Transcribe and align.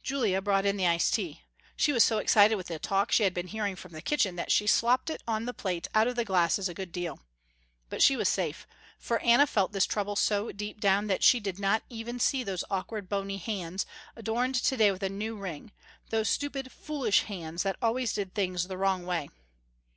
Julia 0.00 0.40
brought 0.40 0.64
in 0.64 0.76
the 0.76 0.86
ice 0.86 1.10
tea. 1.10 1.42
She 1.74 1.90
was 1.92 2.04
so 2.04 2.18
excited 2.18 2.54
with 2.54 2.68
the 2.68 2.78
talk 2.78 3.10
she 3.10 3.24
had 3.24 3.34
been 3.34 3.48
hearing 3.48 3.74
from 3.74 3.90
the 3.90 4.00
kitchen, 4.00 4.36
that 4.36 4.52
she 4.52 4.64
slopped 4.64 5.10
it 5.10 5.24
on 5.26 5.44
the 5.44 5.52
plate 5.52 5.88
out 5.92 6.06
of 6.06 6.14
the 6.14 6.24
glasses 6.24 6.68
a 6.68 6.72
good 6.72 6.92
deal. 6.92 7.18
But 7.90 8.00
she 8.00 8.14
was 8.16 8.28
safe, 8.28 8.64
for 8.96 9.18
Anna 9.18 9.44
felt 9.44 9.72
this 9.72 9.84
trouble 9.84 10.14
so 10.14 10.52
deep 10.52 10.78
down 10.78 11.08
that 11.08 11.24
she 11.24 11.40
did 11.40 11.58
not 11.58 11.82
even 11.90 12.20
see 12.20 12.44
those 12.44 12.62
awkward, 12.70 13.08
bony 13.08 13.38
hands, 13.38 13.86
adorned 14.14 14.54
today 14.54 14.92
with 14.92 15.02
a 15.02 15.08
new 15.08 15.34
ring, 15.36 15.72
those 16.10 16.28
stupid, 16.30 16.70
foolish 16.70 17.22
hands 17.22 17.64
that 17.64 17.74
always 17.82 18.12
did 18.12 18.34
things 18.36 18.68
the 18.68 18.78
wrong 18.78 19.04
way. 19.04 19.30